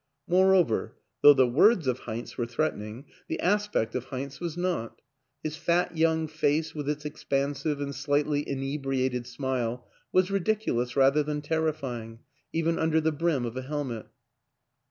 Moreover, 0.27 0.95
though 1.21 1.35
the 1.35 1.45
words 1.45 1.85
of 1.85 1.99
Heinz 1.99 2.35
were 2.35 2.47
threatening 2.47 3.05
the 3.27 3.39
aspect 3.39 3.93
of 3.93 4.05
Heinz 4.05 4.39
was 4.39 4.57
not; 4.57 4.99
his 5.43 5.57
fat 5.57 5.95
young 5.95 6.27
face 6.27 6.73
with 6.73 6.89
its 6.89 7.05
expansive 7.05 7.79
and 7.79 7.93
slightly 7.93 8.43
inebriated 8.49 9.27
smile 9.27 9.87
was 10.11 10.31
ridiculous 10.31 10.95
rather 10.95 11.21
than 11.21 11.43
terrifying, 11.43 12.21
even 12.51 12.79
under 12.79 12.99
the 12.99 13.11
brim 13.11 13.45
of 13.45 13.55
a 13.55 13.61
helmet. 13.61 14.07